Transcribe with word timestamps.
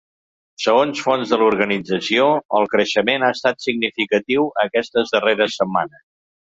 Segons 0.63 1.01
fonts 1.07 1.33
de 1.33 1.39
l’organització, 1.41 2.25
el 2.61 2.67
creixement 2.73 3.29
ha 3.29 3.31
estat 3.37 3.65
significatiu 3.69 4.53
aquestes 4.69 5.17
darreres 5.17 5.63
setmanes. 5.65 6.07